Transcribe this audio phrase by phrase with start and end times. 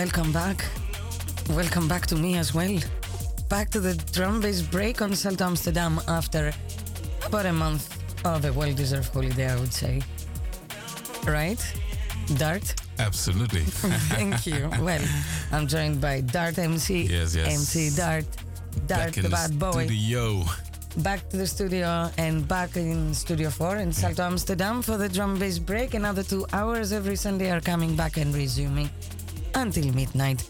[0.00, 0.64] Welcome back.
[1.50, 2.78] Welcome back to me as well.
[3.50, 6.54] Back to the drum bass break on Salto Amsterdam after
[7.26, 7.84] about a month
[8.24, 10.00] of a well deserved holiday, I would say.
[11.26, 11.60] Right?
[12.38, 12.74] Dart?
[12.98, 13.60] Absolutely.
[14.16, 14.70] Thank you.
[14.80, 15.04] Well,
[15.52, 17.02] I'm joined by Dart MC.
[17.02, 17.52] Yes, yes.
[17.60, 18.24] MC Dart.
[18.86, 19.84] Dart, Back in the bad boy.
[19.84, 20.44] Studio.
[20.96, 25.38] Back to the studio and back in Studio 4 in Salto Amsterdam for the drum
[25.38, 25.92] bass break.
[25.92, 28.88] Another two hours every Sunday are coming back and resuming
[29.60, 30.42] until midnight,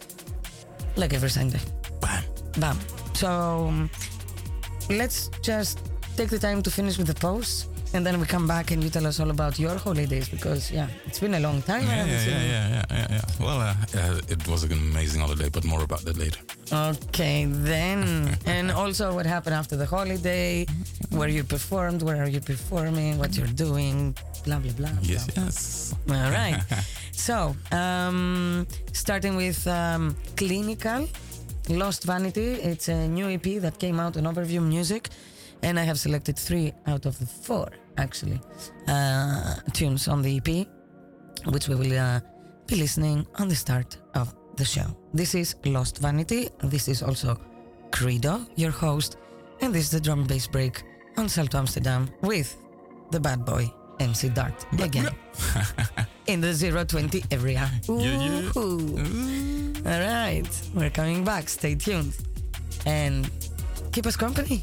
[0.95, 1.59] like every Sunday.
[2.01, 2.23] Bam.
[2.57, 2.77] Bam.
[3.13, 3.29] So
[3.67, 3.89] um,
[4.89, 5.79] let's just
[6.17, 8.89] take the time to finish with the post, and then we come back and you
[8.89, 11.85] tell us all about your holidays because yeah, it's been a long time.
[11.85, 13.45] Yeah, yeah, yeah, yeah, yeah, yeah, yeah.
[13.45, 16.39] Well, uh, uh, it was an amazing holiday, but more about that later.
[16.71, 20.65] Okay, then, and also what happened after the holiday,
[21.09, 24.89] where you performed, where are you performing, what you're doing, blah blah blah.
[25.01, 25.43] Yes, blah.
[25.43, 25.93] yes.
[26.09, 26.63] All right.
[27.21, 31.07] so, um, starting with um, Clinical,
[31.69, 32.53] Lost Vanity.
[32.53, 35.09] It's a new EP that came out on Overview Music,
[35.61, 37.67] and I have selected three out of the four,
[37.97, 38.41] actually,
[38.87, 40.67] uh, tunes on the EP,
[41.53, 42.21] which we will uh,
[42.65, 44.87] be listening on the start of the show.
[45.13, 46.49] This is Lost Vanity.
[46.63, 47.39] This is also
[47.91, 49.17] Credo, your host,
[49.61, 50.81] and this is the drum bass break
[51.17, 52.57] on Salto Amsterdam with
[53.11, 55.09] the bad boy MC Dart again
[56.31, 57.69] in the 020 area.
[57.89, 58.51] Yeah, yeah.
[58.57, 58.97] Ooh.
[59.85, 61.49] All right, we're coming back.
[61.49, 62.15] Stay tuned
[62.85, 63.29] and
[63.91, 64.61] keep us company.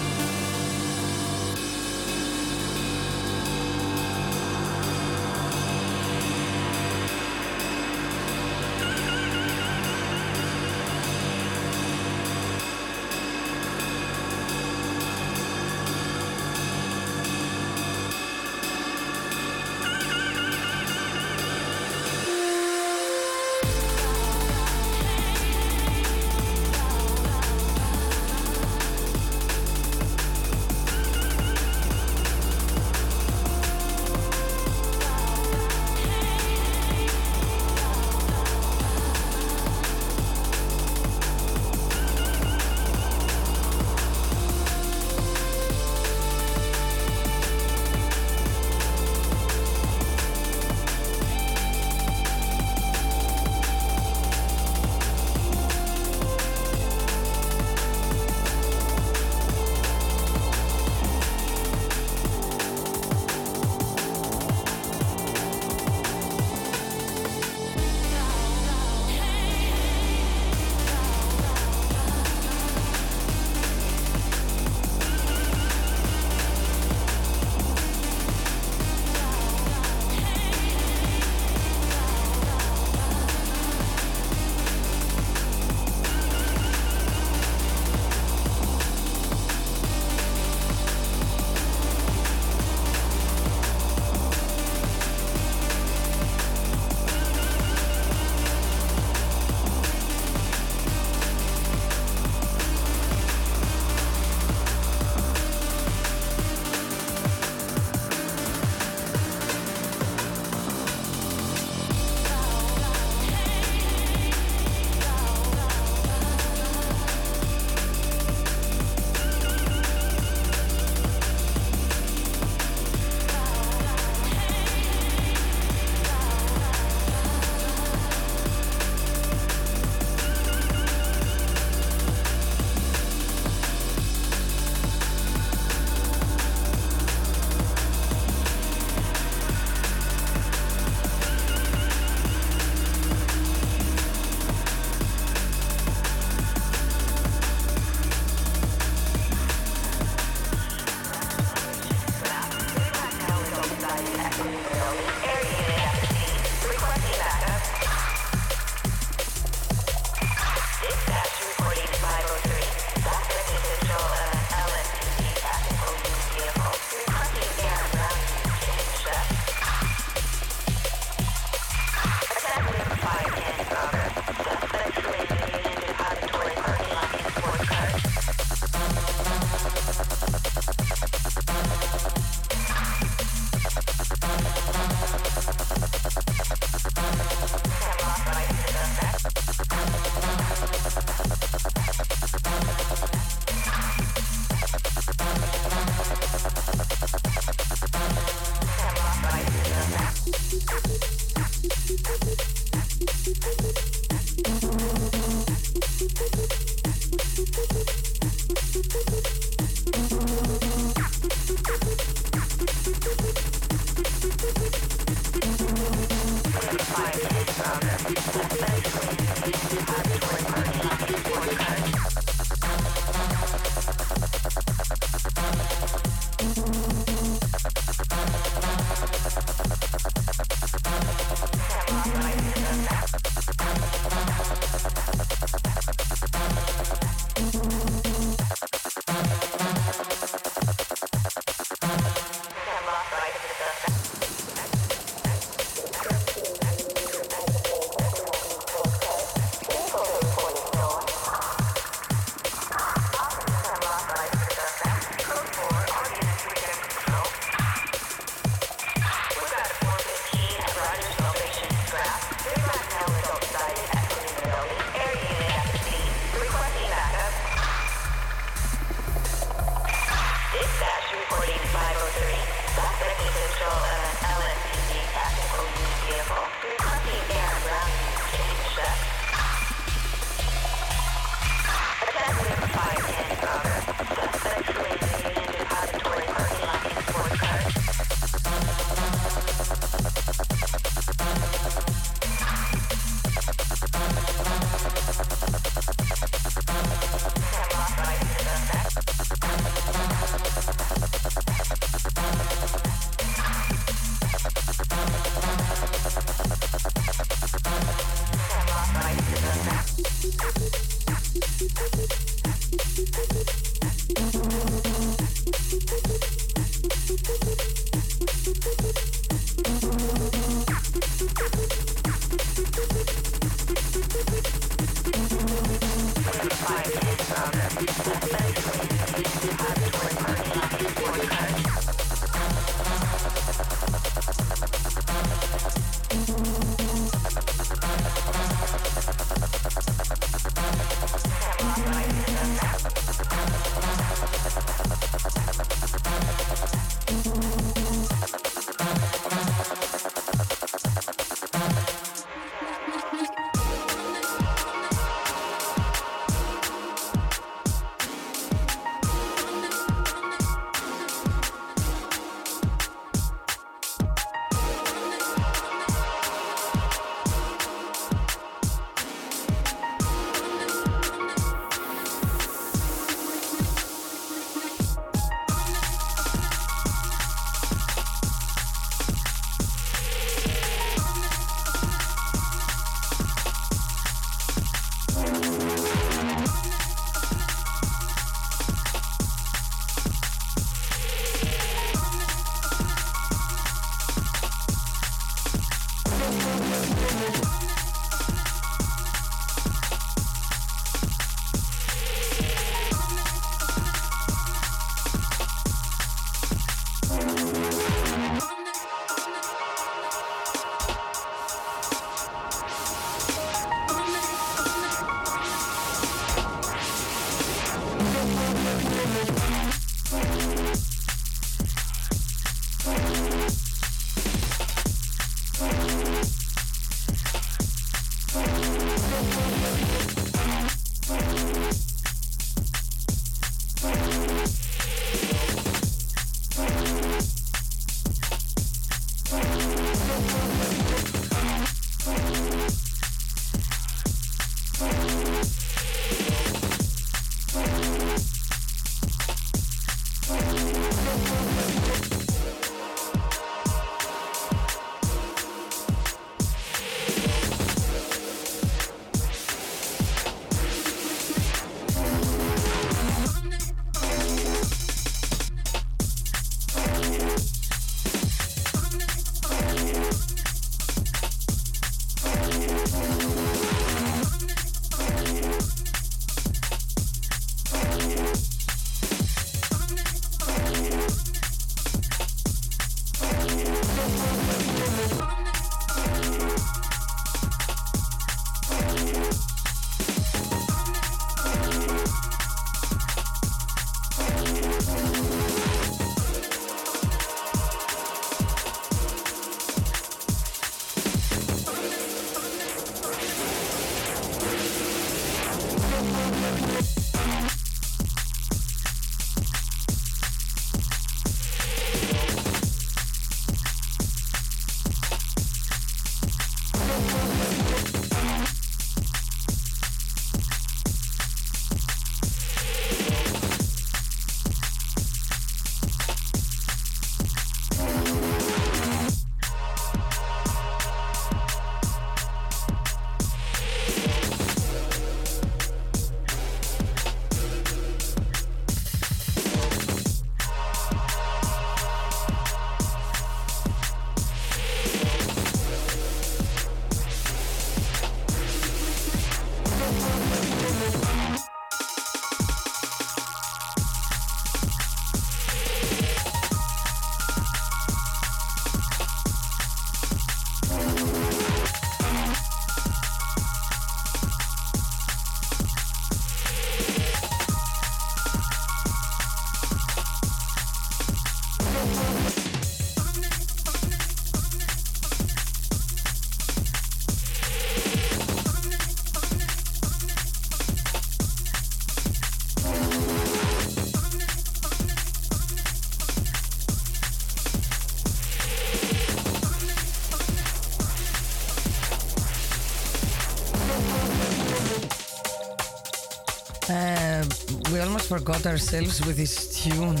[598.24, 600.00] Forgot ourselves with this tune.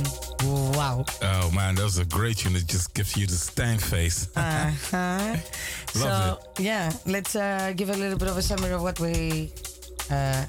[0.72, 1.04] Wow.
[1.20, 2.56] Oh man, that was a great tune.
[2.56, 4.28] It just gives you the stank face.
[4.36, 5.36] Uh-huh.
[5.92, 9.52] so, Love yeah, let's uh, give a little bit of a summary of what we
[10.10, 10.44] uh,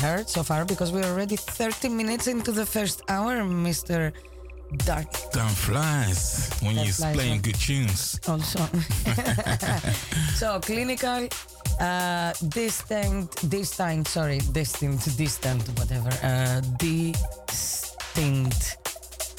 [0.00, 4.12] heard so far because we're already 30 minutes into the first hour, Mr.
[4.78, 5.12] Dark.
[5.30, 8.18] Time flies when you're playing good tunes.
[8.26, 8.58] Also,
[10.34, 11.28] so clinical,
[11.82, 18.76] uh, distinct, distinct, sorry, distinct, distant, whatever, uh, distinct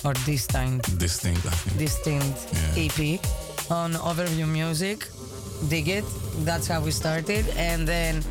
[0.05, 1.77] or distinct Distinct, I think.
[1.77, 2.83] distinct Yeah.
[2.85, 3.19] EP
[3.71, 5.07] on Overview Music.
[5.69, 6.03] Dig it.
[6.43, 7.47] That's how we started.
[7.55, 8.21] And then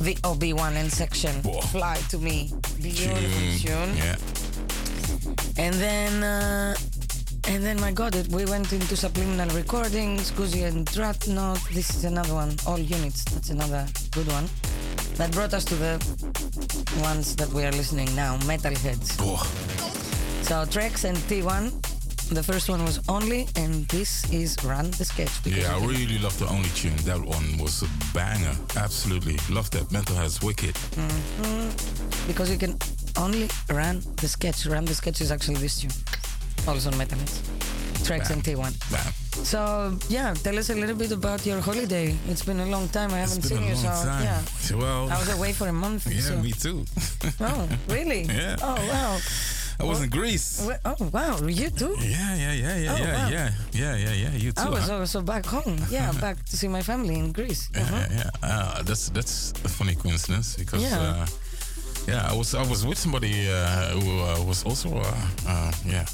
[0.00, 1.34] the OB1 and section.
[1.42, 1.60] Whoa.
[1.74, 2.52] Fly to me.
[2.80, 3.58] Beautiful Tune.
[3.58, 3.96] tune.
[3.96, 4.16] Yeah.
[5.58, 6.74] And then, uh,
[7.48, 11.60] and then, my God, it, we went into subliminal recordings, Guzi and Dratnot.
[11.72, 12.56] This is another one.
[12.66, 13.24] All units.
[13.24, 14.48] That's another good one.
[15.16, 19.16] That brought us to the ones that we are listening now, Metalheadz.
[19.20, 19.42] Oh,
[20.42, 21.72] So Trex and T1.
[22.30, 25.30] The first one was only, and this is Run the Sketch.
[25.46, 26.96] yeah, I really love the only tune.
[27.04, 28.52] That one was a banger.
[28.76, 29.38] Absolutely.
[29.48, 29.92] Love that.
[29.92, 30.74] Mental Health Wicked.
[30.74, 32.26] Mm-hmm.
[32.26, 32.76] because you can
[33.16, 34.66] only run the sketch.
[34.66, 35.92] Run the sketch is actually this tune,
[36.68, 37.40] also on Metalheadz.
[38.06, 38.72] Trex and T1.
[38.90, 39.12] Bam.
[39.44, 42.14] So yeah, tell us a little bit about your holiday.
[42.28, 43.10] It's been a long time.
[43.12, 44.22] I haven't seen you, so time.
[44.22, 44.40] yeah.
[44.76, 46.06] Well, I was away for a month.
[46.10, 46.36] yeah, so.
[46.38, 46.84] me too.
[47.40, 48.22] Oh, really?
[48.30, 48.56] Yeah.
[48.62, 49.18] Oh wow.
[49.78, 50.64] I was in Greece.
[50.66, 51.36] Well, Oh wow.
[51.46, 51.96] You too?
[52.00, 53.28] Yeah, yeah, yeah, yeah, Oh, yeah, wow.
[53.28, 54.32] yeah, yeah, yeah, yeah.
[54.38, 54.62] You too.
[54.62, 54.98] I was huh?
[55.00, 55.76] also back home.
[55.90, 57.68] Yeah, back to see my family in Greece.
[57.74, 58.06] Yeah, Uh-huh.
[58.10, 58.30] yeah, yeah.
[58.48, 60.96] Uh, that's that's a funny coincidence because Yeah.
[60.98, 61.26] uh,
[62.08, 65.12] yeah, I was I was with somebody uh, who uh, was also uh,
[65.48, 66.06] uh, yeah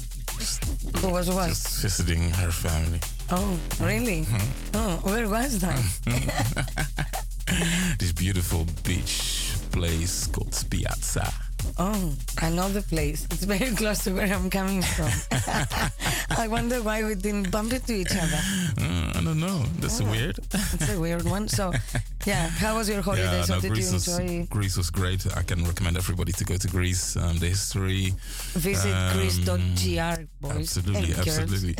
[0.99, 1.49] Who was what?
[1.49, 2.99] just visiting her family.
[3.31, 4.21] Oh, really?
[4.25, 4.75] Mm-hmm.
[4.75, 5.79] Oh, where was that?
[7.99, 11.31] This beautiful beach place called Spiazza.
[11.77, 13.25] Oh, I know the place.
[13.31, 15.09] It's very close to where I'm coming from.
[16.37, 18.39] I wonder why we didn't bump into each other.
[18.79, 19.63] Uh, I don't know.
[19.79, 20.05] That's Oh.
[20.11, 20.39] weird.
[20.53, 21.47] It's a weird one.
[21.47, 21.73] So,
[22.25, 23.23] yeah, how was your holiday?
[23.39, 25.25] yeah, so no, did Greece you was enjoy Greece was great.
[25.35, 27.15] I can recommend everybody to go to Greece.
[27.17, 28.13] Um, the history,
[28.53, 31.39] visit Um, greece.gr, boys absolutely, and girls?
[31.39, 31.75] absolutely.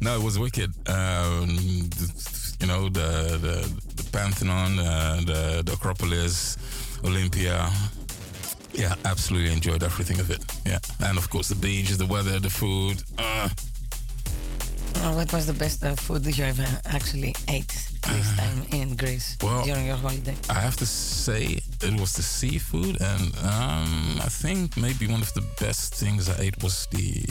[0.00, 0.70] no, it was wicked.
[0.88, 1.48] Um,
[2.60, 3.56] you know the the,
[3.96, 6.56] the Pantheon, uh, the the Acropolis,
[7.04, 7.70] Olympia.
[8.74, 10.42] Yeah, absolutely enjoyed everything of it.
[10.66, 13.02] Yeah, and of course the beach, the weather, the food.
[13.18, 13.48] Uh,
[15.06, 17.74] Oh, what was the best uh, food you ever actually ate
[18.08, 20.34] this time in Greece Uh, well, during your holiday?
[20.48, 25.30] I have to say it was the seafood, and um, I think maybe one of
[25.34, 27.22] the best things I ate was the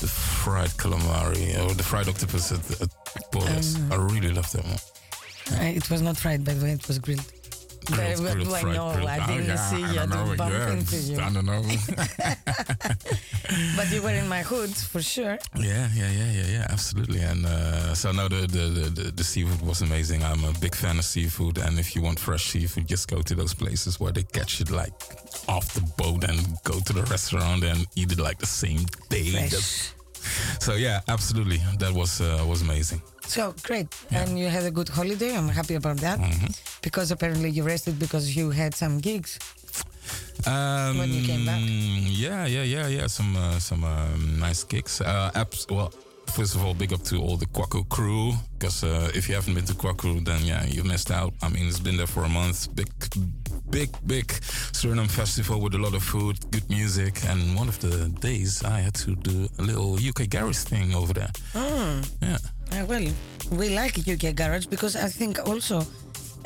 [0.00, 2.90] the fried calamari or the fried octopus at, at
[3.32, 3.76] Polis.
[3.76, 4.80] Um, I really loved that one.
[5.60, 7.26] Uh, it was not fried, by the way, it was grilled.
[7.86, 8.92] Grilled, well, grilled, I fried, know?
[8.94, 9.08] grilled.
[9.08, 10.06] I Oh, didn't yeah, see I you.
[10.06, 11.18] Know, yeah, into you.
[11.18, 11.62] I don't know.
[13.76, 15.38] But you were in my hood for sure.
[15.56, 17.20] yeah, yeah, yeah, yeah, yeah, absolutely.
[17.20, 20.22] And uh, so no, the, the the the- the seafood was amazing.
[20.24, 23.34] I'm a big fan of seafood, and if you want fresh seafood, just go to
[23.34, 24.92] those places where they catch it like
[25.48, 29.30] off the boat and go to the restaurant and eat it like the same day.
[29.32, 29.93] That's- Fresh.
[30.60, 33.02] So yeah, absolutely, that was uh, was amazing.
[33.26, 33.88] So great.
[34.10, 35.36] And you had a good holiday.
[35.36, 36.18] I'm happy about that.
[36.18, 36.52] Mm-hmm.
[36.82, 39.38] Because apparently you rested because you had some gigs.
[40.46, 41.60] Um, When you came back?
[41.60, 43.06] Yeah, yeah, yeah, yeah.
[43.06, 45.00] Some uh, some um, nice gigs.
[45.00, 45.70] Uh, apps.
[45.70, 45.92] Well,
[46.34, 49.54] first of all, big up to all the Kwaku crew because uh, if you haven't
[49.54, 51.32] been to Kwaku, then yeah, you missed out.
[51.42, 52.74] I mean, it's been there for a month.
[52.74, 52.88] Big,
[53.70, 54.26] big, big
[54.72, 58.80] Suriname festival with a lot of food, good music, and one of the days I
[58.80, 61.30] had to do a little UK garage thing over there.
[62.20, 62.38] Yeah.
[62.72, 63.06] Uh, well,
[63.52, 65.86] we like UK Garage because I think also,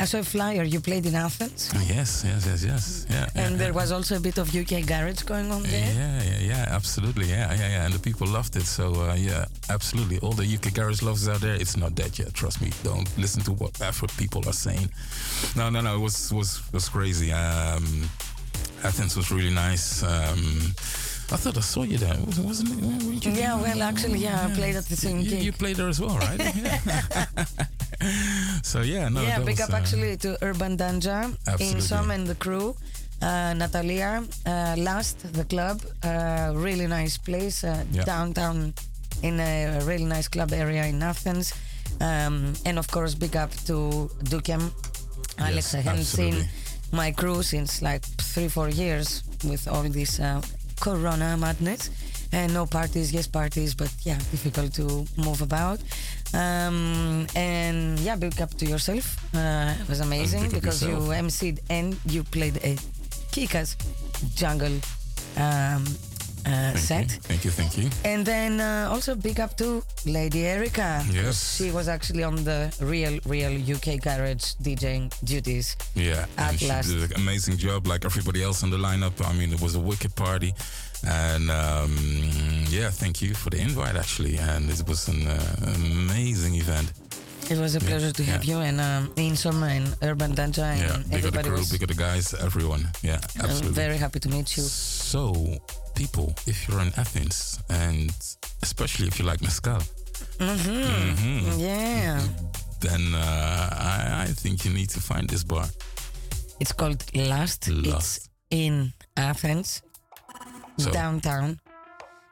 [0.00, 1.72] I saw a flyer, you played in Athens.
[1.88, 3.06] Yes, yes, yes, yes.
[3.10, 3.26] Yeah.
[3.34, 3.58] yeah, And yeah.
[3.58, 5.92] there was also a bit of UK Garage going on there.
[5.92, 7.26] Yeah, yeah, yeah, absolutely.
[7.26, 7.84] Yeah, yeah, yeah.
[7.84, 8.62] And the people loved it.
[8.66, 10.20] So, uh, yeah, absolutely.
[10.20, 12.32] All the UK garage lovers out there, it's not dead yet.
[12.32, 12.70] Trust me.
[12.84, 14.88] Don't listen to what Afro people are saying.
[15.56, 15.96] No, no, no.
[15.96, 17.32] It was was was crazy.
[17.32, 18.08] Um,
[18.84, 20.02] Athens was really nice.
[20.04, 20.74] Um,
[21.30, 22.16] I thought I saw you there.
[22.26, 22.76] Was- Wasn't it?
[22.84, 25.42] weren't you Yeah, well, actually, yeah, I played at the same You, gig.
[25.42, 26.38] you played there as well, right?
[26.56, 26.78] yeah.
[28.62, 29.20] so yeah, no.
[29.22, 31.80] yeah, big was, up uh, actually to Urban Danja, Absolutely.
[31.80, 32.74] Insom and the crew.
[33.20, 38.04] Uh, Natalia, uh, Last, the club, uh, really nice place, uh, Yeah.
[38.04, 38.72] downtown
[39.22, 41.52] in a really nice club area in Athens.
[42.00, 44.70] Um, and of course, big up to Dukem,
[45.38, 45.74] Alex.
[45.74, 46.48] I haven't seen
[46.92, 50.40] my crew since like three, four years with all these uh,
[50.80, 51.90] corona madness.
[52.30, 55.80] And no parties, yes parties, but yeah, difficult to move about.
[56.34, 59.16] Um, and yeah, big up to yourself.
[59.34, 61.04] Uh, it was amazing because yourself.
[61.04, 62.76] you emceed and you played a
[63.32, 63.76] Kika's
[64.34, 64.78] jungle
[65.38, 65.84] um,
[66.48, 67.12] uh, Thank set.
[67.12, 67.20] you.
[67.20, 67.50] Thank you.
[67.50, 67.90] Thank you.
[68.04, 71.04] And then uh, also big up to Lady Erica.
[71.10, 71.56] Yes.
[71.56, 75.76] She was actually on the real, real UK garage DJing duties.
[75.94, 79.12] Yeah, At and she did an amazing job, like everybody else on the lineup.
[79.24, 80.54] I mean, it was a wicked party,
[81.06, 81.96] and um,
[82.68, 84.36] yeah, thank you for the invite, actually.
[84.38, 86.92] And it was an uh, amazing event.
[87.50, 88.56] It was a pleasure to have yeah.
[88.56, 91.72] you and um, Insom and Urban Danja and Yeah, big of the everybody crew, was
[91.72, 92.86] big of the guys, everyone.
[93.02, 93.72] Yeah, I'm absolutely.
[93.72, 94.64] very happy to meet you.
[94.64, 95.32] So,
[95.98, 98.10] people, if you're in Athens, and
[98.62, 99.80] especially if you like mezcal,
[100.38, 102.20] hmm mhm, Yeah.
[102.80, 105.66] then uh, I, I think you need to find this bar.
[106.60, 107.68] It's called Last.
[107.68, 109.82] It's in Athens,
[110.78, 111.58] So, downtown.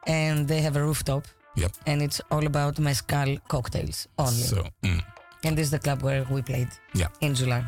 [0.06, 1.24] And they have a rooftop.
[1.56, 1.72] Yep.
[1.86, 4.46] And it's all about mezcal cocktails only.
[4.52, 5.00] so mm,
[5.44, 7.08] and this is the club where we played Yeah.
[7.20, 7.64] in July.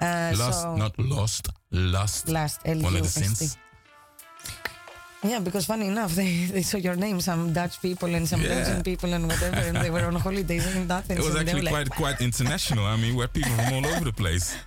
[0.00, 2.28] Uh, lost, so not lost, Last.
[2.28, 3.22] last One of the L-U-S-T.
[3.24, 3.56] sins.
[5.24, 8.48] Yeah, because funny enough, they, they saw your name, some Dutch people and some Yeah.
[8.54, 11.18] Belgian people and whatever, and they were on holidays in Athens.
[11.20, 12.84] It was actually were like, quite quite international.
[12.84, 14.54] I mean, we had people from all over the place.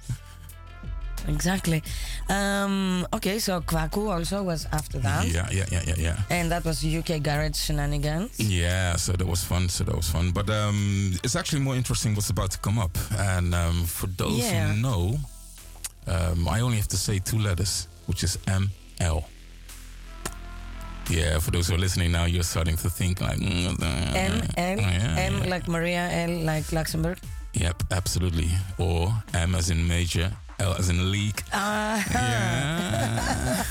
[1.27, 1.83] Exactly.
[2.29, 5.27] Um, okay, so Kwaku also was after that.
[5.27, 6.17] Yeah, yeah, yeah, yeah, yeah.
[6.29, 8.39] And that was UK Garage Shenanigans.
[8.39, 9.67] Yeah, so that was fun.
[9.67, 10.31] So that was fun.
[10.31, 12.97] But um, it's actually more interesting what's about to come up.
[13.17, 14.67] And um, for those Yeah.
[14.71, 15.17] who know,
[16.07, 19.25] um, I only have to say two letters, which is ML.
[21.09, 24.79] Yeah, for those who are listening now, you're starting to think like mm, uh, M,
[24.79, 25.49] yeah, M yeah.
[25.49, 27.17] like Maria, L like Luxembourg.
[27.53, 28.49] Yep, absolutely.
[28.77, 31.41] Or M as in major, L as in league.
[31.53, 33.63] Ah, Yeah.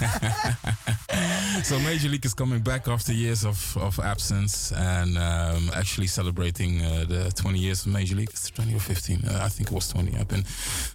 [1.62, 6.80] so Major League is coming back after years of, of absence and um, actually celebrating
[6.82, 8.30] uh, the 20 years of Major League.
[8.30, 9.24] It's 20 or 15.
[9.28, 10.16] Uh, I think it was 20.
[10.16, 10.44] I've been.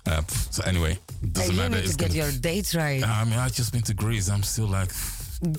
[0.08, 0.97] Uh, so anyway,
[1.32, 1.75] doesn't you matter.
[1.75, 3.04] need It's to get your dates right.
[3.04, 4.30] I mean, I've just been to Greece.
[4.30, 4.91] I'm still like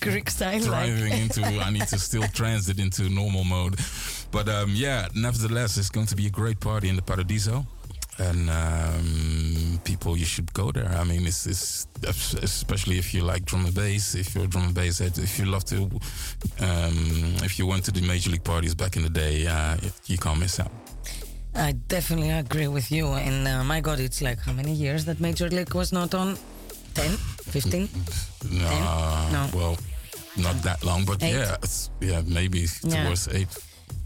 [0.00, 0.60] Greek style.
[0.60, 0.62] Like.
[0.64, 1.42] driving into.
[1.66, 3.78] I need to still transit into normal mode.
[4.30, 7.66] But um, yeah, nevertheless, it's going to be a great party in the Paradiso.
[8.18, 10.88] And um, people, you should go there.
[10.88, 11.86] I mean, it's, it's
[12.42, 14.14] especially if you like drum and bass.
[14.14, 15.84] If you're a drum and bass head, if you love to,
[16.60, 20.18] um, if you went to the major league parties back in the day, uh, you
[20.18, 20.70] can't miss out.
[21.54, 23.08] I definitely agree with you.
[23.08, 26.36] And uh, my God, it's like how many years that Major League was not on?
[26.94, 27.10] 10?
[27.50, 27.88] 15?
[28.44, 29.48] Uh, No.
[29.58, 29.76] Well,
[30.36, 31.34] not that long, but Eight?
[31.34, 31.56] yeah,
[32.00, 33.04] yeah, maybe Yeah.
[33.04, 33.48] towards eight.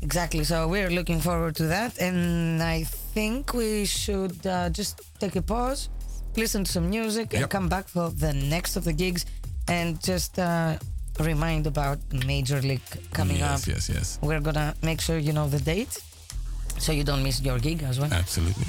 [0.02, 0.44] Exactly.
[0.44, 1.98] So we're looking forward to that.
[1.98, 5.88] And I think we should uh, just take a pause,
[6.36, 9.24] listen to some music, and come back for the next of the gigs
[9.68, 10.76] and just uh,
[11.20, 13.66] remind about Major League coming yes, up.
[13.68, 15.98] Yes, yes, yes, We're going to make sure you know the date
[16.78, 18.12] so you don't miss your gig as well.
[18.12, 18.66] absolutely.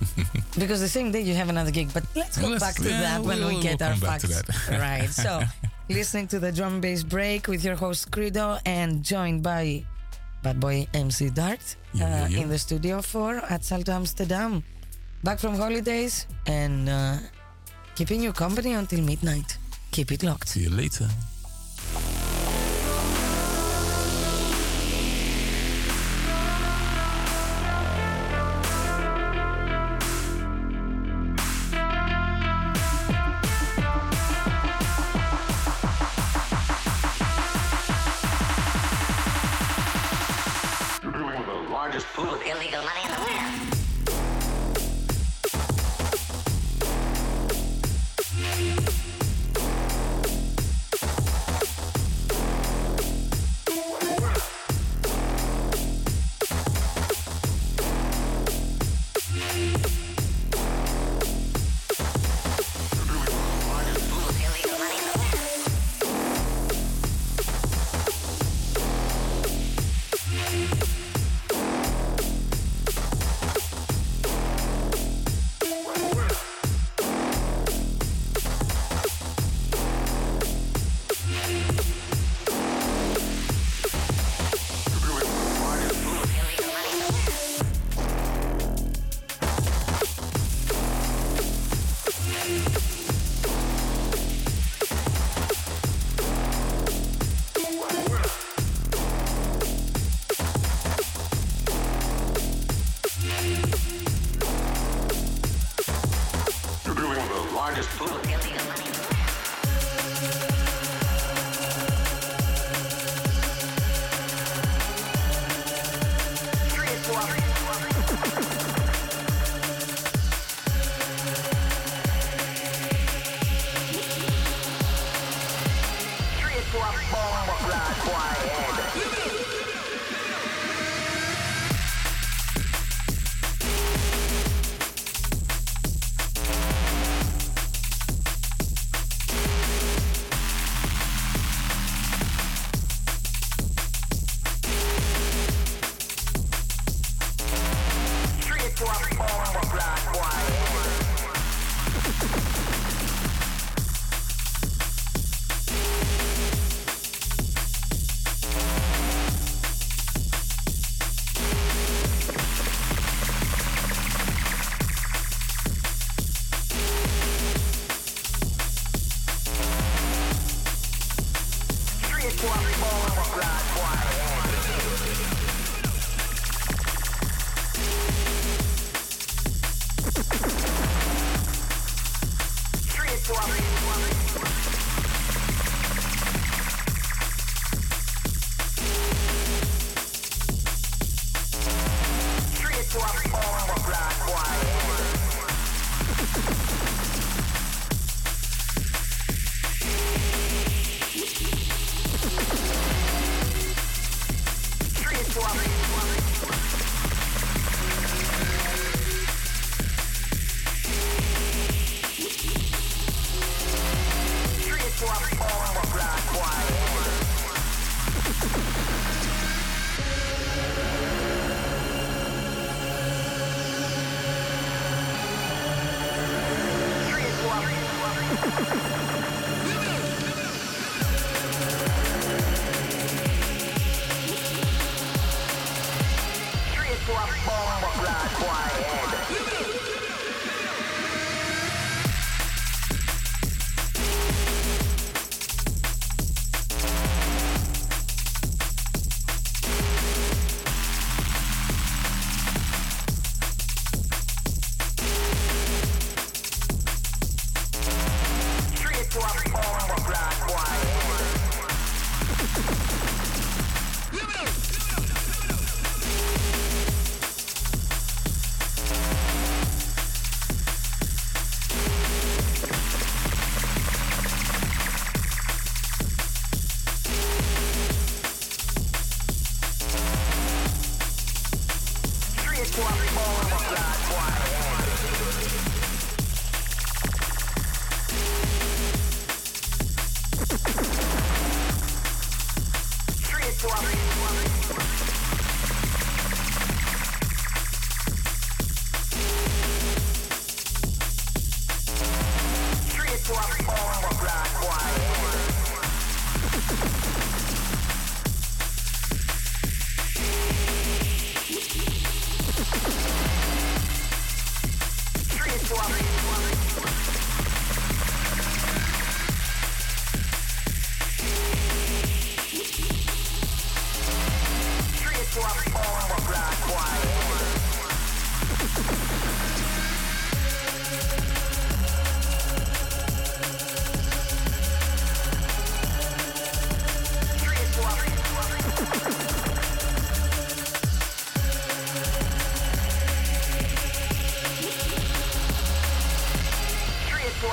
[0.58, 3.00] Because the same day you have another gig, but let's go Let's- back to yeah,
[3.00, 5.08] that when we'll- we get we'll our back facts right.
[5.10, 5.42] So,
[5.88, 9.84] listening to the drum bass break with your host Credo and joined by
[10.42, 11.60] Bad Boy MC Dart
[11.92, 12.40] yo, uh, yo.
[12.40, 14.62] in the studio for at Salto Amsterdam.
[15.24, 17.16] Back from holidays and uh,
[17.94, 19.58] keeping you company until midnight.
[19.90, 20.48] Keep it locked.
[20.48, 21.08] See you later.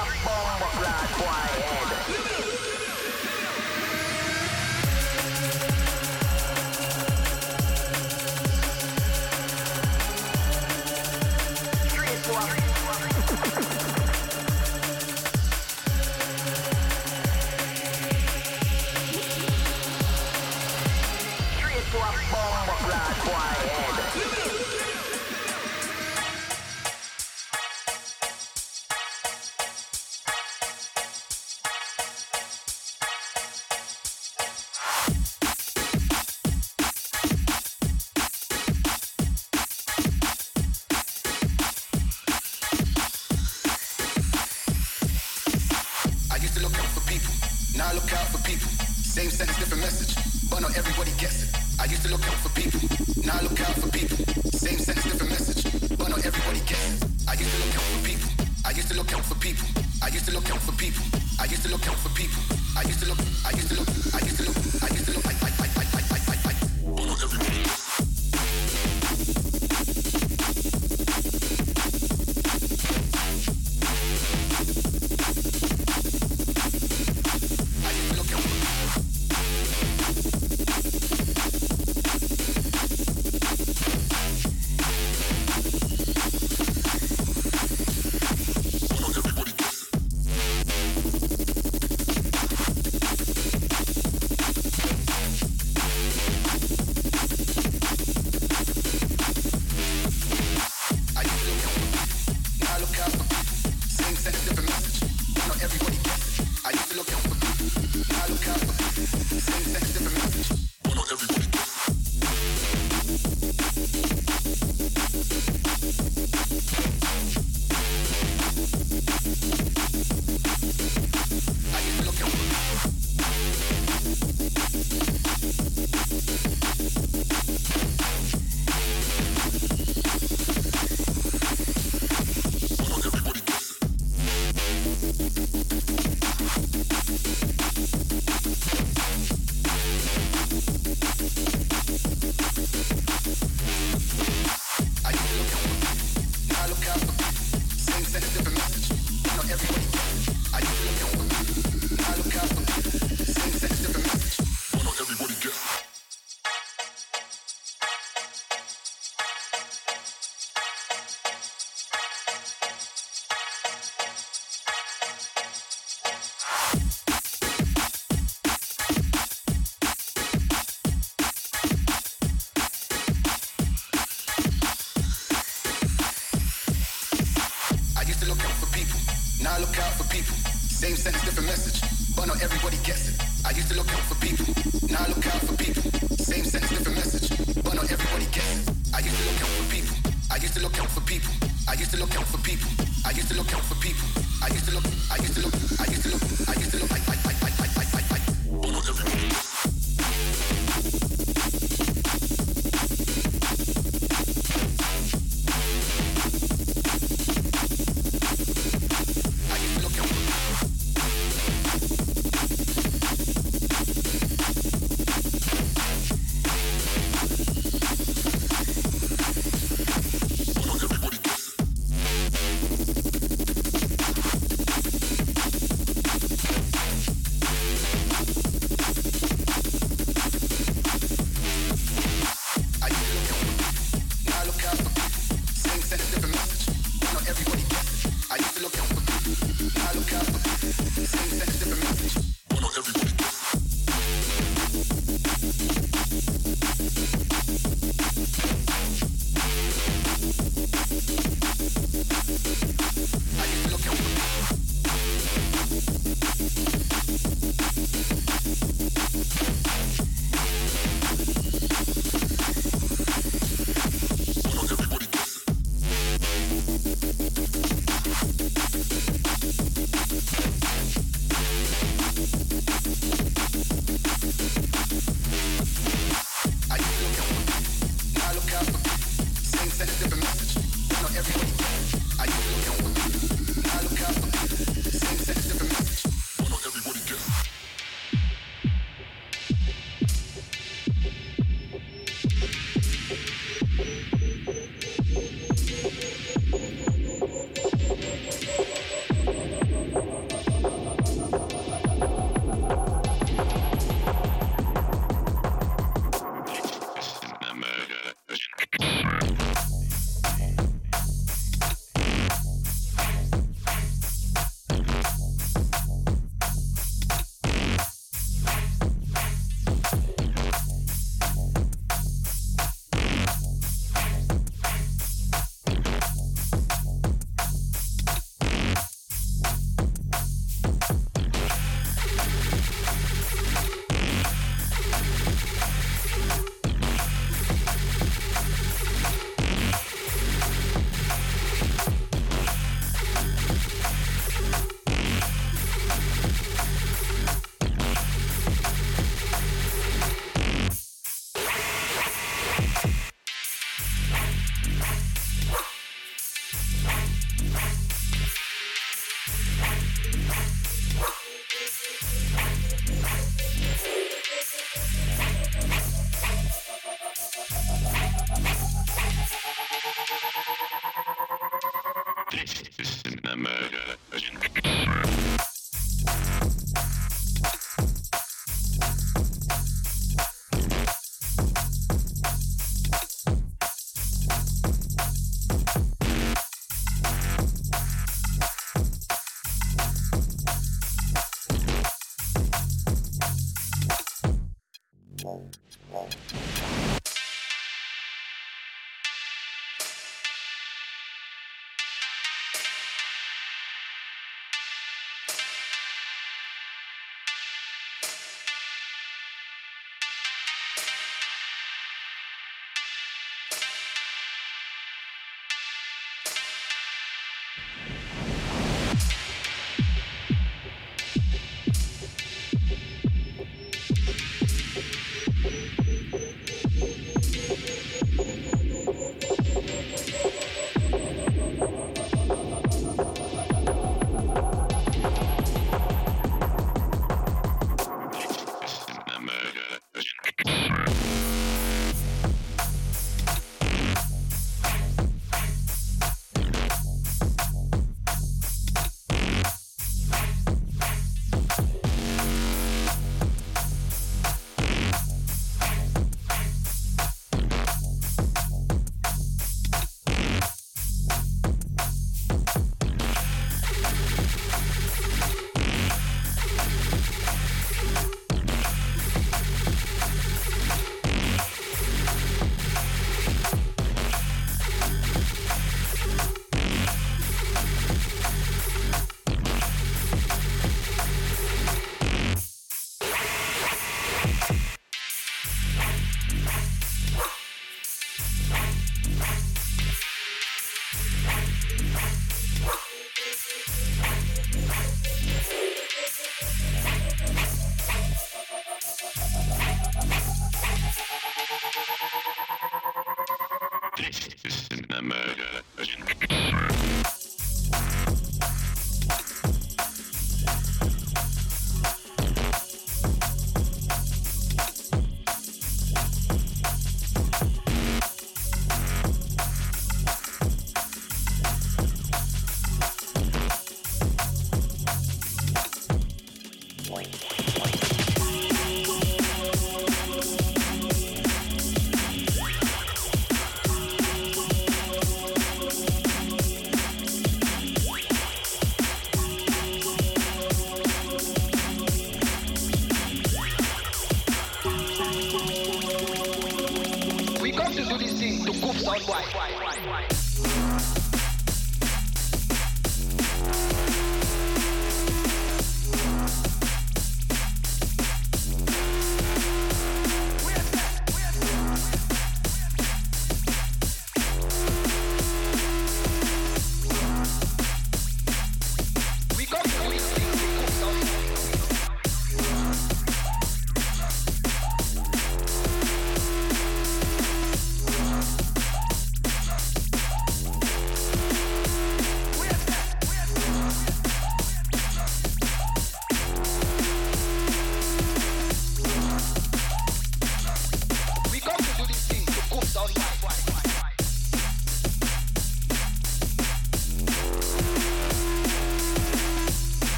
[0.00, 1.89] Pop bomb, flat boy.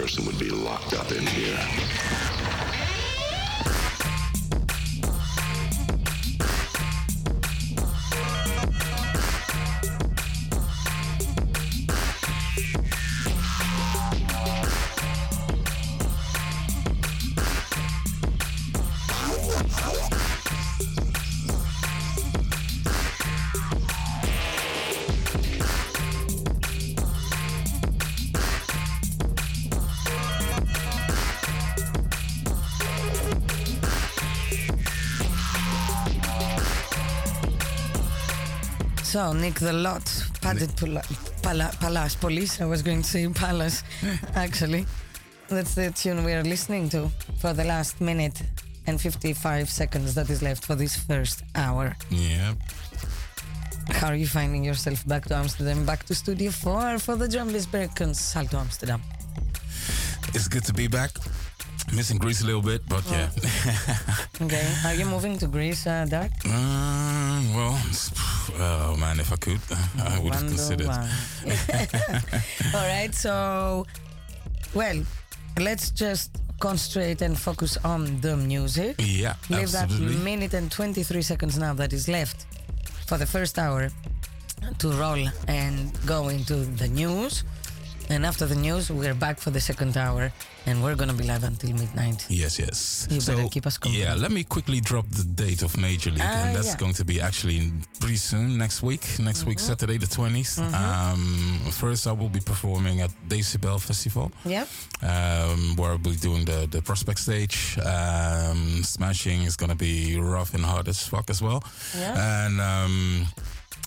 [0.00, 1.89] Person would be locked up in here.
[39.20, 40.06] So, Nick the Lot,
[40.40, 41.04] padded pala-
[41.42, 42.58] pala- Palace Police.
[42.62, 43.82] I was going to say Palace,
[44.34, 44.86] actually.
[45.48, 48.40] That's the tune we are listening to for the last minute
[48.86, 51.94] and 55 seconds that is left for this first hour.
[52.08, 52.54] Yeah.
[53.90, 57.70] How are you finding yourself back to Amsterdam, back to Studio 4 for the Drumless
[57.70, 59.02] Break on Salto Amsterdam?
[60.32, 61.10] It's good to be back.
[61.94, 63.28] Missing Greece a little bit, but yeah.
[64.40, 66.30] Okay, are you moving to Greece, uh, Dart?
[66.46, 67.76] Um, well,
[68.60, 69.60] oh man, if I could,
[69.98, 70.88] I would have considered.
[72.74, 73.86] All right, so,
[74.74, 75.02] well,
[75.58, 76.30] let's just
[76.60, 78.96] concentrate and focus on the music.
[78.98, 82.46] Yeah, Leave that minute and 23 seconds now that is left
[83.06, 83.90] for the first hour
[84.78, 87.44] to roll and go into the news.
[88.10, 90.32] And after the news, we're back for the second hour
[90.66, 92.26] and we're going to be live until midnight.
[92.28, 93.06] Yes, yes.
[93.08, 94.02] You better keep us company.
[94.02, 96.76] Yeah, let me quickly drop the date of Major League, Ah, and that's yeah.
[96.76, 99.66] going to be actually pretty soon, next week, next week, Mm-hmm.
[99.68, 100.58] Saturday the 20th.
[100.74, 104.66] Um, first, I will be performing at Decibel Festival, Yeah?
[105.02, 107.78] um, where I'll be doing the, the prospect stage.
[107.78, 111.62] Um, smashing is going to be rough and hard as fuck as well.
[111.96, 112.44] Yeah.
[112.46, 113.26] And um,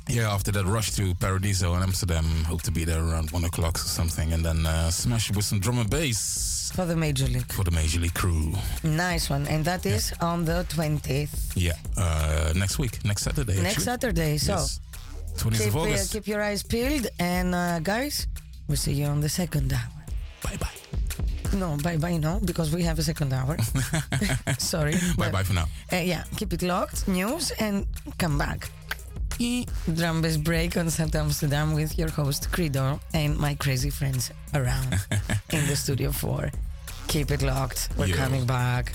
[0.07, 2.25] yeah, after that, rush to Paradiso in Amsterdam.
[2.45, 5.45] Hope to be there around one o'clock or something, and then uh, smash it with
[5.45, 7.51] some drum and bass For the Major League.
[7.51, 8.53] for the Major League crew.
[8.83, 9.47] Nice one.
[9.47, 11.53] And that is on the 20th.
[11.55, 13.55] Yeah, uh, next week, next Saturday.
[13.55, 13.83] Next actually.
[13.85, 14.37] Saturday.
[14.37, 14.79] So Yes.
[15.37, 16.13] 20th keep, of uh, August.
[16.13, 17.07] keep your eyes peeled.
[17.19, 18.27] And uh, guys,
[18.67, 20.03] we'll see you on the second hour.
[20.43, 21.57] bye bye.
[21.57, 23.57] No, bye bye, no, because we have a second hour.
[24.57, 24.95] Sorry.
[25.17, 25.67] Bye bye for now.
[25.91, 27.85] Uh, yeah, keep it locked, news, and
[28.17, 28.69] come back.
[29.93, 34.93] Drum bass break on Salto Amsterdam with your host Credo and my crazy friends around
[35.51, 36.51] in the studio 4.
[37.07, 37.89] Keep it locked.
[37.97, 38.15] We're Yo.
[38.15, 38.93] coming back.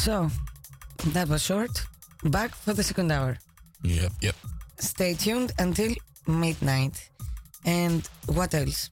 [0.00, 0.30] So,
[1.12, 1.84] that was short.
[2.24, 3.36] Back for the second hour.
[3.82, 4.34] Yep, yep.
[4.78, 5.92] Stay tuned until
[6.26, 7.10] midnight.
[7.66, 8.88] And what else?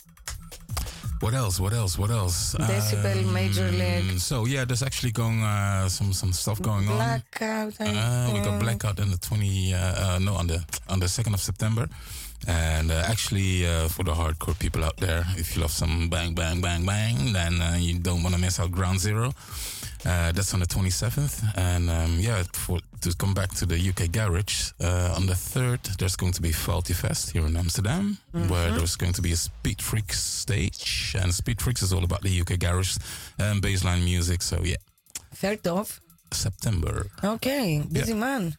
[1.20, 1.58] What else?
[1.58, 1.98] What else?
[1.98, 2.54] What else?
[2.56, 4.18] Decibel, Major League.
[4.18, 6.96] So yeah, there's actually going uh, some some stuff going on.
[6.96, 7.80] Blackout.
[7.80, 11.32] Uh, we got blackout on the 20 uh, uh, no on the on the 2nd
[11.32, 11.88] of September.
[12.46, 16.34] And uh, actually, uh, for the hardcore people out there, if you love some bang,
[16.34, 19.32] bang, bang, bang, then uh, you don't want to miss out Ground Zero.
[20.06, 21.42] Uh, that's on the 27th.
[21.56, 25.96] And um, yeah, for, to come back to the UK Garage, uh, on the 3rd,
[25.98, 29.36] there's going to be Faulty Fest here in Amsterdam, where there's going to be a
[29.36, 31.16] Speed Freaks stage.
[31.20, 32.96] And Speed Freaks is all about the UK Garage
[33.38, 34.42] and bassline music.
[34.42, 34.76] So yeah,
[35.34, 36.00] Third of?
[36.32, 37.06] September.
[37.24, 38.54] Okay, busy man.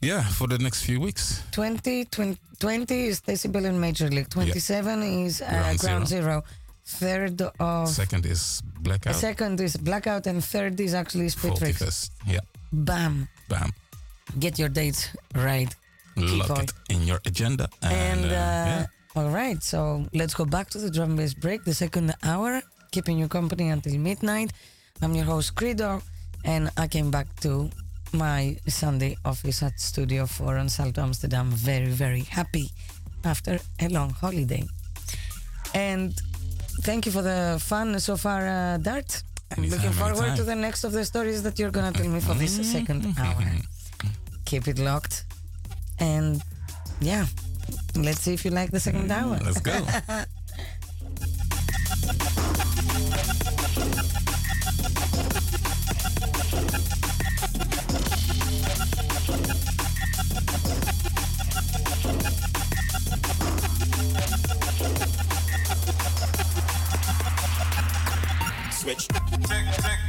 [0.00, 1.42] Yeah, for the next few weeks.
[1.50, 4.28] 20, 20, 20 is Decibel in Major League.
[4.28, 6.44] 27 is uh, Ground Ground, Zero.
[6.88, 7.88] Third of.
[7.88, 9.14] Second is Blackout.
[9.14, 11.74] Second is Blackout, and third is actually Split Faulty
[12.26, 12.40] Yeah,
[12.72, 13.28] Bam.
[13.48, 13.72] bam.
[14.38, 15.74] Get your dates right.
[16.16, 17.68] Lock it in your agenda.
[17.82, 18.86] And, And, uh, uh, yeah.
[19.16, 23.18] all right, so let's go back to the drum bass break, the second hour, keeping
[23.18, 24.52] you company until midnight.
[25.02, 26.00] I'm your host, Credo,
[26.44, 27.68] and I came back to
[28.12, 32.70] my Sunday office at Studio 4 on Salto Amsterdam very, very happy
[33.24, 34.64] after a long holiday.
[35.74, 36.14] And
[36.82, 39.22] thank you for the fun so far, uh, Dart.
[39.50, 40.36] I'm Anytime, looking forward anytime.
[40.36, 42.62] to the next of the stories that you're gonna tell me for this mm-hmm.
[42.64, 43.22] second mm-hmm.
[43.22, 43.44] hour.
[44.44, 45.24] Keep it locked.
[45.98, 46.42] And
[47.00, 47.26] yeah,
[47.96, 49.30] let's see if you like the second mm-hmm.
[49.30, 49.38] hour.
[49.42, 49.74] Let's go.
[68.88, 69.08] Switch.
[69.34, 70.07] Unforeseen,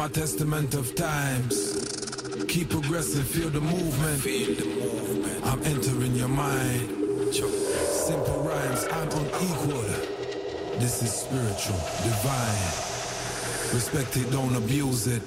[0.00, 1.54] my testament of times.
[2.48, 4.18] Keep progressing, feel the movement.
[4.22, 5.44] Feel the movement.
[5.44, 7.34] I'm entering your mind.
[7.34, 9.82] Simple rhymes, I'm unequal.
[10.80, 13.74] This is spiritual, divine.
[13.74, 15.20] Respect it, don't abuse it.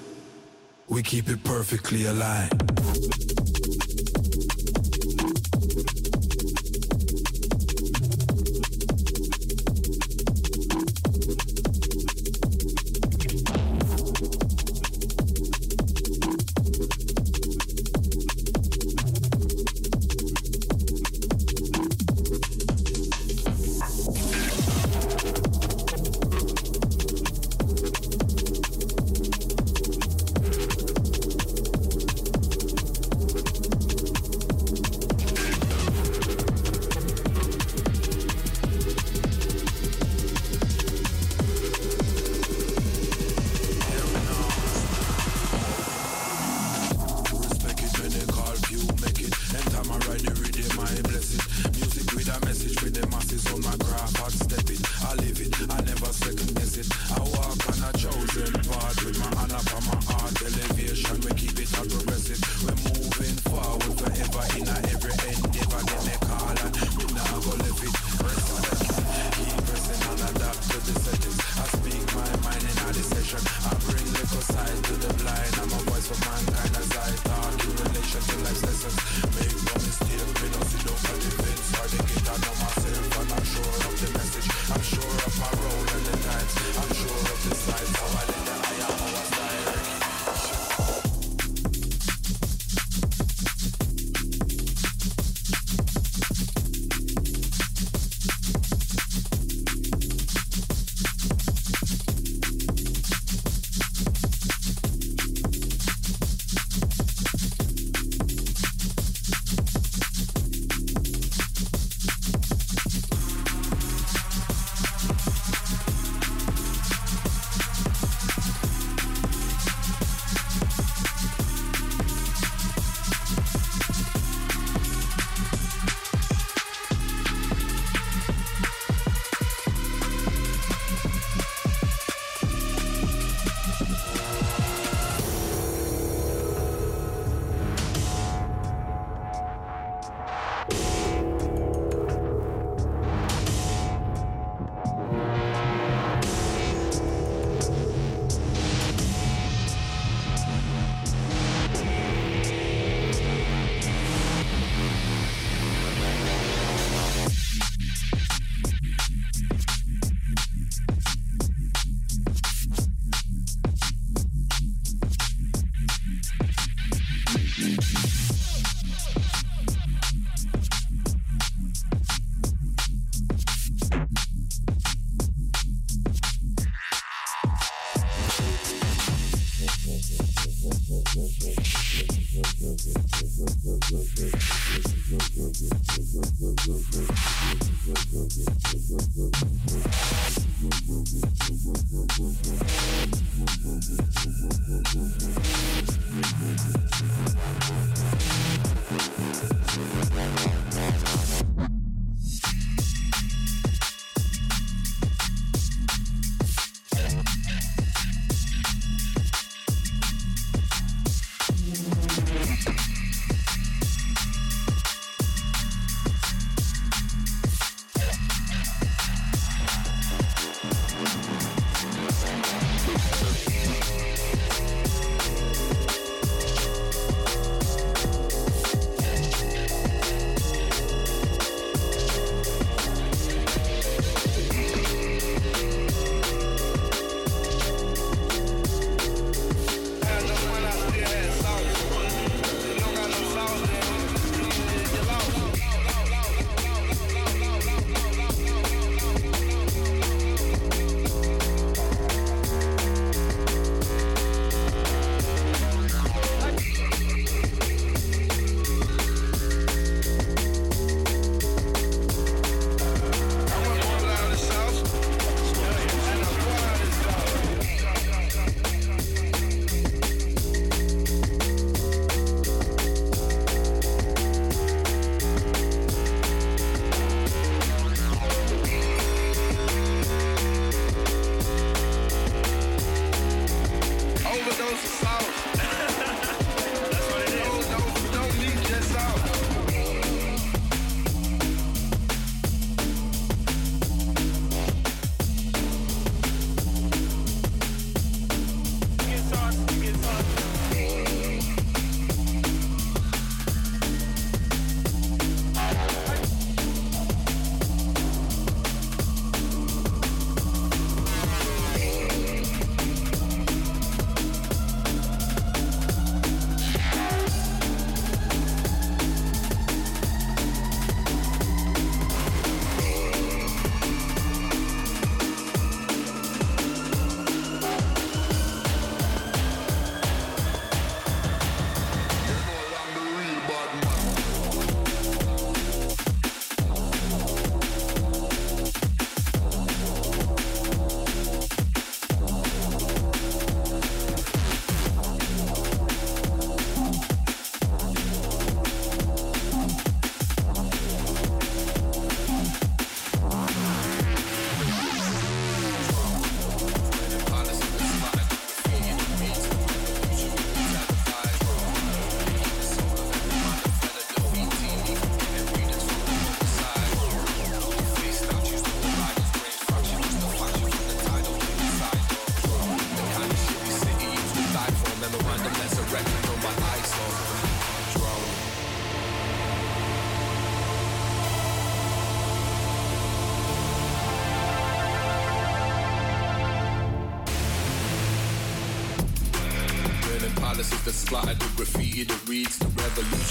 [0.88, 2.83] We keep it perfectly aligned.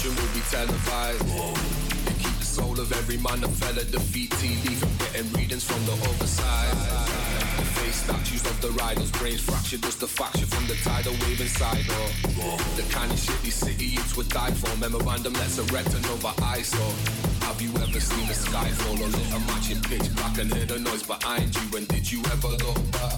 [0.03, 1.21] Revolution will be televised.
[2.07, 4.31] And keep the soul of every man that fella at defeat.
[4.31, 6.71] TV from getting readings from the other side.
[7.57, 11.39] The face statues of the riders, brains fractured just a faction from the tidal wave
[11.39, 11.85] inside.
[11.89, 14.75] Oh, the kind of shit these city youths would die for.
[14.77, 16.81] Memorandum, let's erect another eyesore.
[16.81, 20.37] Oh, have you ever seen the sky fall or lit a match in pitch black
[20.39, 21.77] and hear the noise behind you?
[21.77, 23.12] And did you ever look back?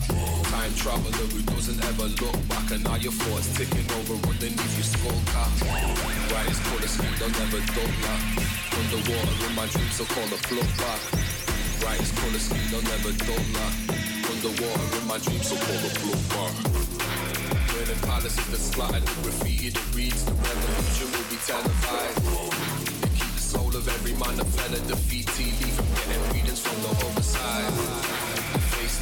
[0.65, 4.89] Time traveler who doesn't ever look back and now your thoughts ticking over underneath your
[4.97, 5.53] skull cap.
[6.25, 8.21] Brightest colour scheme, they'll never dull that.
[8.73, 11.01] Underwater in my dreams, so call the plug back.
[11.85, 13.73] Brightest colour scheme, they'll never dull that.
[14.25, 16.55] Underwater in my dreams, so call the plug back.
[17.69, 22.25] Burning palaces that splattered with graffiti that reads the revolution will be televised.
[23.05, 26.57] And keep the soul of every man that fell at defeat TV from getting readings
[26.57, 28.14] from the other side.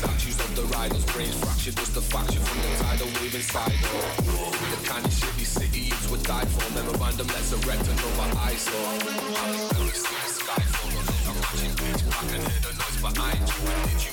[0.03, 3.71] Statues of the riders, brains fractured just a faction from the tidal wave inside.
[3.85, 6.73] Oh, the kind of shit city youths would die for.
[6.75, 8.99] Memorandum, let's erect another eyesore.
[8.99, 12.61] Have you ever seen the sky fall or lit a matching pitch black and hear
[12.67, 13.55] the noise behind you?
[13.87, 14.12] Did you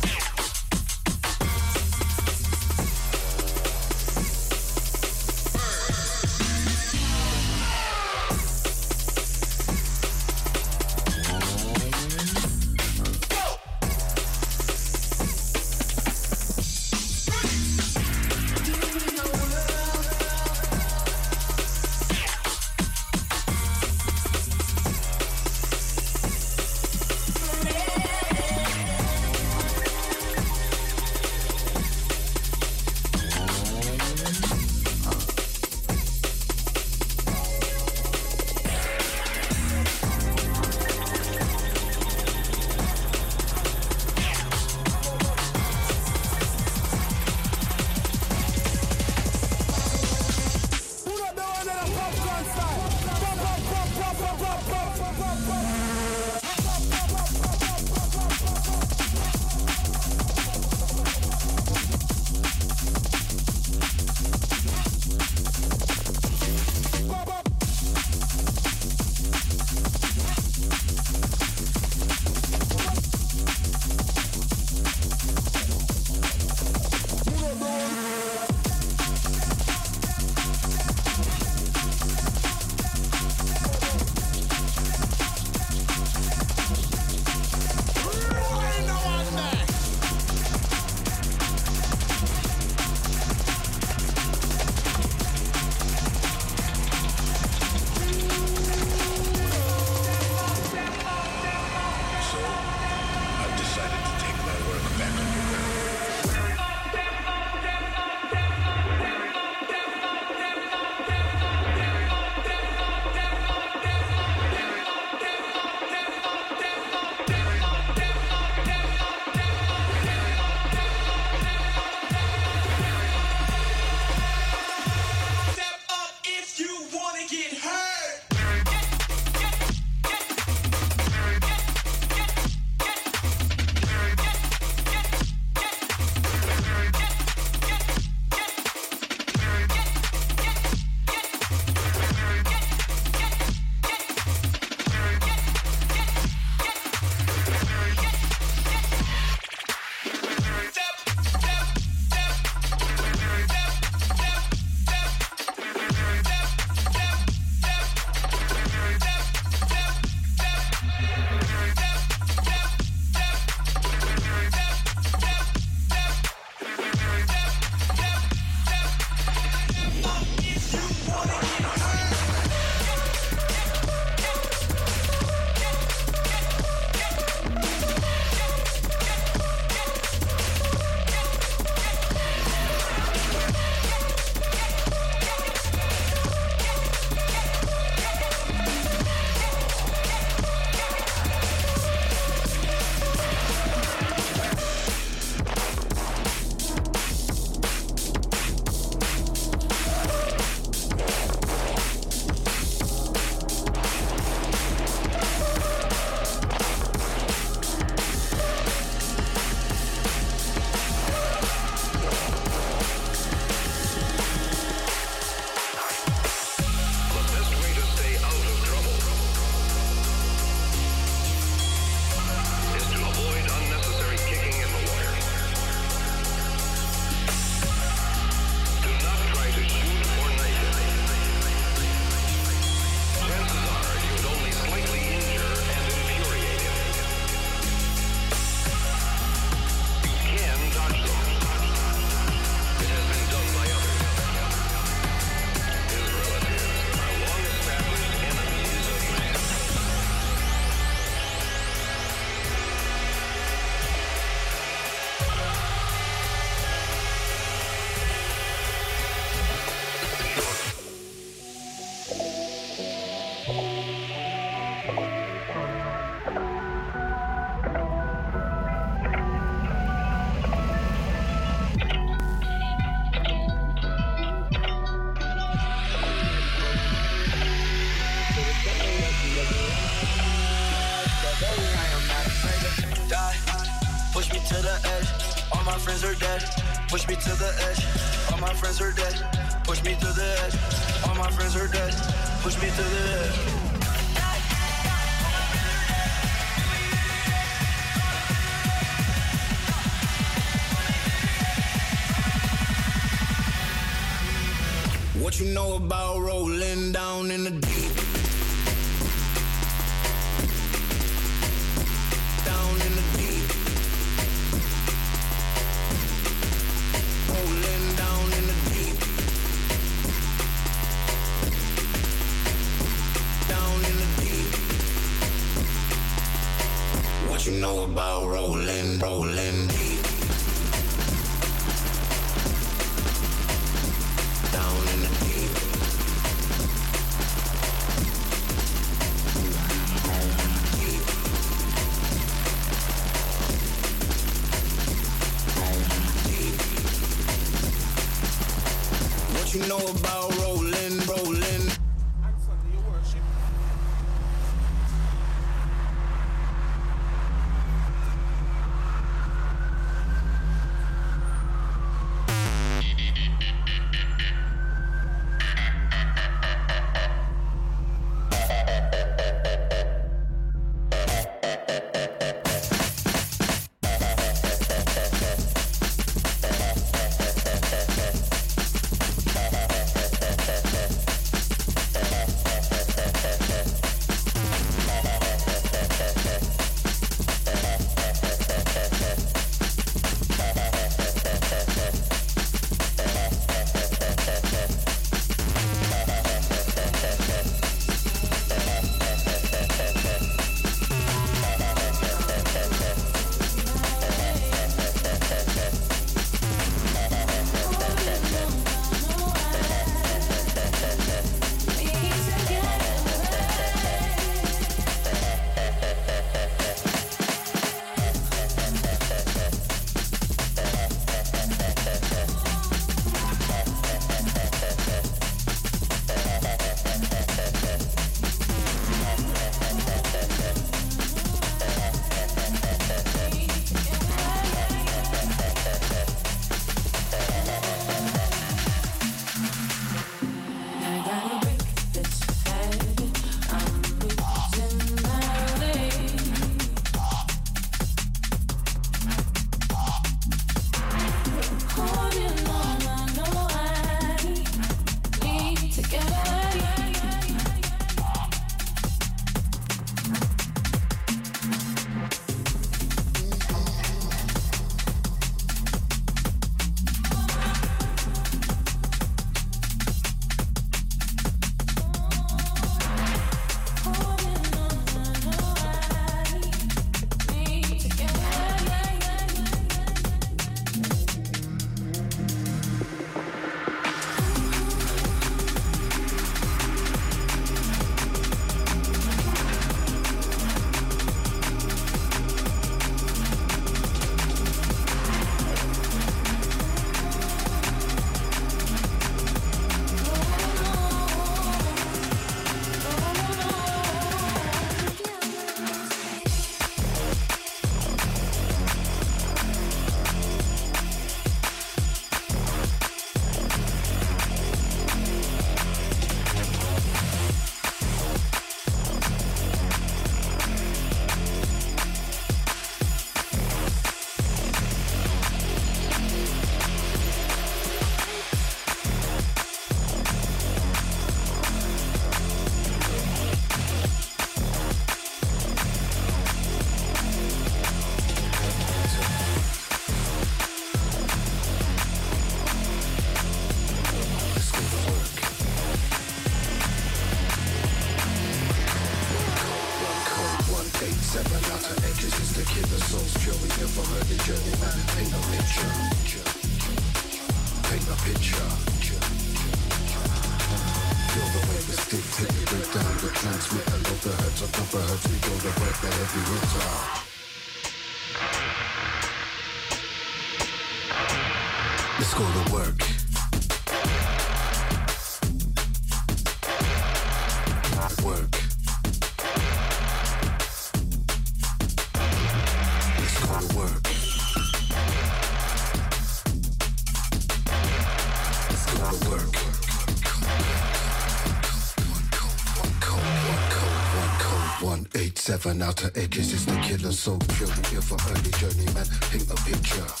[595.71, 597.47] outer edges is the killer, so pure.
[597.71, 600.00] If a early journey, man, paint a picture.